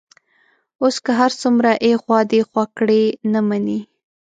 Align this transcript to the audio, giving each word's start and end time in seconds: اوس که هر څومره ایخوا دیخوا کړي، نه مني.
اوس 0.81 0.95
که 1.05 1.11
هر 1.19 1.31
څومره 1.41 1.69
ایخوا 1.85 2.19
دیخوا 2.33 2.63
کړي، 2.77 3.03
نه 3.31 3.39
مني. 3.47 3.79